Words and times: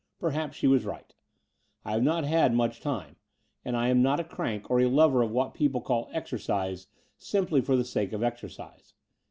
Perhaps 0.17 0.57
she 0.57 0.65
was 0.65 0.83
right. 0.83 1.13
I 1.85 1.91
had 1.91 2.03
not 2.03 2.23
had 2.23 2.55
much 2.55 2.81
time; 2.81 3.17
and 3.63 3.77
I 3.77 3.89
am 3.89 4.01
not 4.01 4.19
a 4.19 4.23
crank 4.23 4.67
or 4.71 4.81
a 4.81 4.87
lover 4.87 5.21
of 5.21 5.29
what 5.29 5.53
people 5.53 5.79
call 5.79 6.09
exercise 6.11 6.87
simply 7.17 7.61
for 7.61 7.75
the 7.75 7.85
sake 7.85 8.11
of 8.11 8.23
exercise. 8.23 8.95